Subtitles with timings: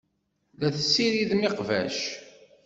[0.59, 1.97] La tessiridem iqbac.